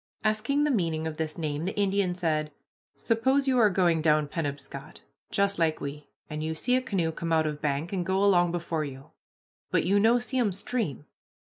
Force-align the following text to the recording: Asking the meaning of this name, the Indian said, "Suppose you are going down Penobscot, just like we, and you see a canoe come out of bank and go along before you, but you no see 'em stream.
Asking 0.23 0.63
the 0.63 0.71
meaning 0.71 1.05
of 1.05 1.17
this 1.17 1.37
name, 1.37 1.65
the 1.65 1.75
Indian 1.77 2.15
said, 2.15 2.51
"Suppose 2.95 3.47
you 3.47 3.59
are 3.59 3.69
going 3.69 4.01
down 4.01 4.27
Penobscot, 4.27 5.01
just 5.29 5.59
like 5.59 5.79
we, 5.79 6.07
and 6.27 6.41
you 6.43 6.55
see 6.55 6.75
a 6.75 6.81
canoe 6.81 7.11
come 7.11 7.31
out 7.31 7.45
of 7.45 7.61
bank 7.61 7.93
and 7.93 8.03
go 8.03 8.23
along 8.23 8.51
before 8.51 8.83
you, 8.83 9.11
but 9.69 9.83
you 9.85 9.99
no 9.99 10.17
see 10.17 10.39
'em 10.39 10.53
stream. 10.53 11.05